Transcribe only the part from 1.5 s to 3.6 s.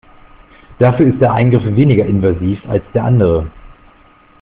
weniger invasiv als der andere.